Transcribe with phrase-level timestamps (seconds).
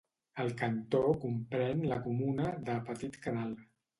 [0.43, 3.55] El cantó comprèn la comuna de Petit-Canal.